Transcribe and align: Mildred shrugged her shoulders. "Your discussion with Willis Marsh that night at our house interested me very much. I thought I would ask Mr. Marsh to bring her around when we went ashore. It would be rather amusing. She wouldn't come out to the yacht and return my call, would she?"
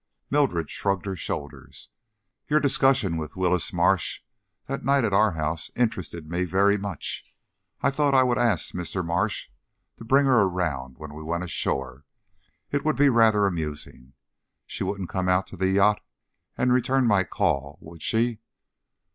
Mildred 0.31 0.71
shrugged 0.71 1.05
her 1.05 1.15
shoulders. 1.15 1.89
"Your 2.47 2.59
discussion 2.59 3.17
with 3.17 3.35
Willis 3.35 3.71
Marsh 3.71 4.21
that 4.65 4.83
night 4.83 5.03
at 5.03 5.13
our 5.13 5.33
house 5.33 5.69
interested 5.75 6.27
me 6.27 6.43
very 6.43 6.75
much. 6.75 7.35
I 7.81 7.91
thought 7.91 8.15
I 8.15 8.23
would 8.23 8.39
ask 8.39 8.73
Mr. 8.73 9.05
Marsh 9.05 9.49
to 9.97 10.03
bring 10.03 10.25
her 10.25 10.41
around 10.41 10.97
when 10.97 11.13
we 11.13 11.21
went 11.21 11.43
ashore. 11.43 12.03
It 12.71 12.83
would 12.83 12.95
be 12.95 13.09
rather 13.09 13.45
amusing. 13.45 14.13
She 14.65 14.83
wouldn't 14.83 15.09
come 15.09 15.29
out 15.29 15.45
to 15.45 15.55
the 15.55 15.69
yacht 15.69 16.01
and 16.57 16.73
return 16.73 17.05
my 17.05 17.23
call, 17.23 17.77
would 17.79 18.01
she?" 18.01 18.39